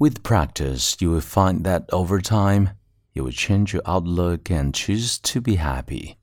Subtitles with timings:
[0.00, 2.70] With practice, you will find that over time,
[3.14, 6.14] you will change your outlook and choose to be happy.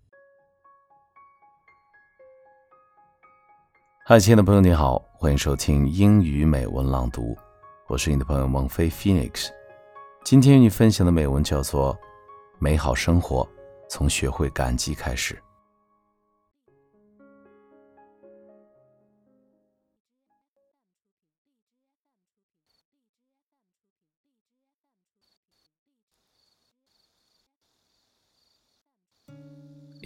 [4.06, 7.38] 嗨，亲爱的朋友，你好，欢迎收听英语美文朗读，
[7.88, 9.50] 我是你的朋友孟非 Phoenix。
[10.24, 11.94] 今天与你分享的美文叫做
[12.58, 13.46] 《美好生活
[13.90, 15.36] 从学会感激开始》。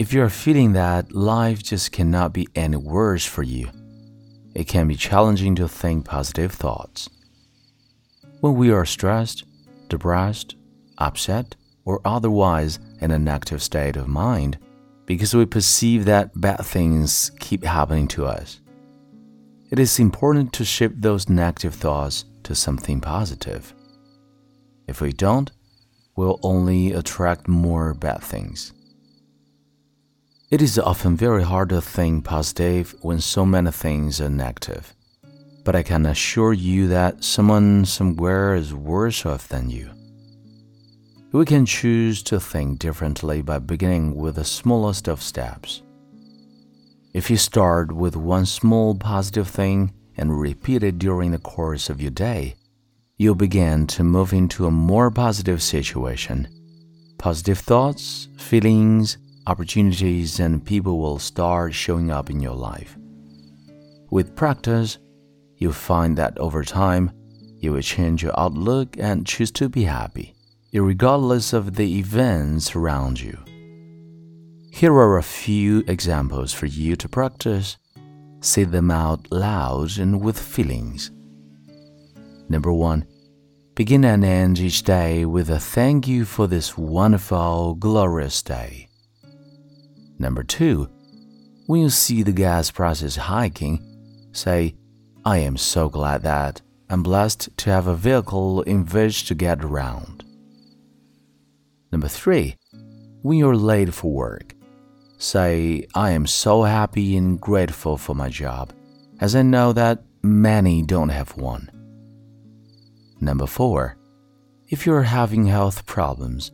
[0.00, 3.68] If you're feeling that life just cannot be any worse for you,
[4.54, 7.10] it can be challenging to think positive thoughts.
[8.40, 9.44] When we are stressed,
[9.88, 10.56] depressed,
[10.96, 11.54] upset,
[11.84, 14.56] or otherwise in a negative state of mind,
[15.04, 18.62] because we perceive that bad things keep happening to us,
[19.70, 23.74] it is important to shift those negative thoughts to something positive.
[24.88, 25.50] If we don't,
[26.16, 28.72] we'll only attract more bad things.
[30.50, 34.96] It is often very hard to think positive when so many things are negative.
[35.64, 39.90] But I can assure you that someone somewhere is worse off than you.
[41.30, 45.82] We can choose to think differently by beginning with the smallest of steps.
[47.14, 52.02] If you start with one small positive thing and repeat it during the course of
[52.02, 52.56] your day,
[53.18, 56.48] you'll begin to move into a more positive situation.
[57.18, 62.96] Positive thoughts, feelings, opportunities and people will start showing up in your life.
[64.10, 64.98] With practice,
[65.56, 67.12] you'll find that over time,
[67.58, 70.34] you will change your outlook and choose to be happy,
[70.72, 73.38] regardless of the events around you.
[74.72, 77.76] Here are a few examples for you to practice.
[78.40, 81.10] Say them out loud and with feelings.
[82.48, 83.04] Number one,
[83.74, 88.89] begin and end each day with a thank you for this wonderful, glorious day.
[90.20, 90.86] Number two,
[91.66, 93.82] when you see the gas prices hiking,
[94.32, 94.74] say,
[95.24, 99.64] I am so glad that I'm blessed to have a vehicle in which to get
[99.64, 100.22] around.
[101.90, 102.56] Number three,
[103.22, 104.54] when you're late for work,
[105.16, 108.74] say, I am so happy and grateful for my job,
[109.20, 111.70] as I know that many don't have one.
[113.22, 113.96] Number four,
[114.68, 116.52] if you're having health problems,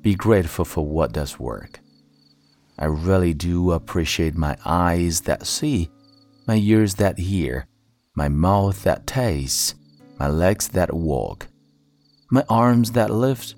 [0.00, 1.80] be grateful for what does work.
[2.80, 5.90] I really do appreciate my eyes that see,
[6.46, 7.66] my ears that hear,
[8.16, 9.74] my mouth that tastes,
[10.18, 11.48] my legs that walk,
[12.30, 13.54] my arms that lift,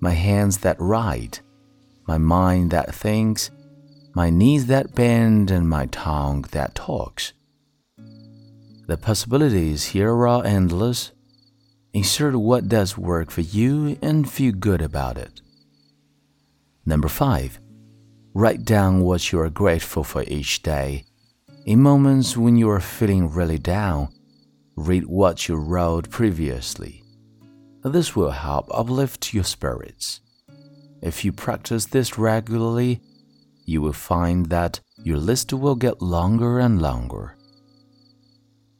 [0.00, 1.42] my hands that write,
[2.08, 3.50] my mind that thinks,
[4.14, 7.34] my knees that bend, and my tongue that talks.
[8.86, 11.12] The possibilities here are endless.
[11.94, 15.40] Insert what does work for you and feel good about it.
[16.84, 17.60] Number five,
[18.34, 21.04] Write down what you are grateful for each day.
[21.66, 24.08] In moments when you are feeling really down,
[24.74, 27.04] read what you wrote previously.
[27.84, 30.20] This will help uplift your spirits.
[31.02, 33.02] If you practice this regularly,
[33.66, 37.36] you will find that your list will get longer and longer.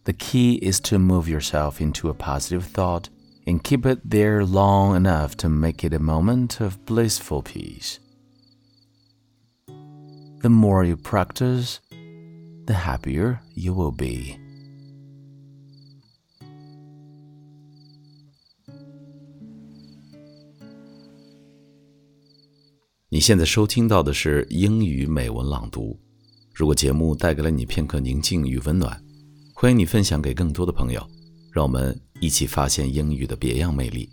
[0.04, 3.10] The key is to move yourself into a positive thought
[3.46, 7.98] and keep it there long enough to make it a moment of blissful peace
[10.42, 11.78] the more you practice,
[12.66, 14.36] the happier you will be.
[23.08, 25.96] 你现在收听到的是英语美文朗读。
[26.52, 29.00] 如果节目带给了你片刻宁静与温暖，
[29.54, 31.06] 欢迎你分享给更多的朋友，
[31.52, 34.10] 让我们一起发现英语的别样魅力。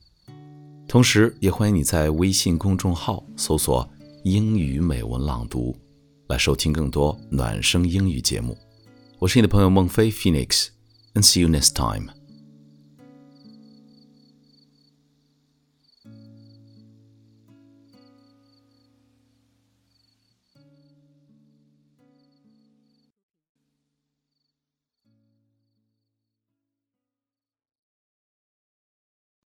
[0.88, 3.90] 同时，也欢迎你在微信公众号搜索
[4.26, 5.76] “英语美文朗读”。
[6.30, 8.56] 来收听更多暖声英语节目。
[9.18, 12.19] 我是你的朋友孟非 Phoenix，and see you next time。